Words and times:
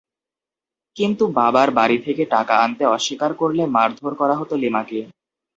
কিন্তু 0.95 1.23
বাবার 1.37 1.69
বাড়ি 1.77 1.97
থেকে 2.05 2.23
টাকা 2.33 2.53
আনতে 2.57 2.83
অস্বীকার 2.95 3.31
করলে 3.41 3.63
মারধর 3.75 4.13
করা 4.21 4.35
হতো 4.37 4.53
লিমাকে। 4.63 4.99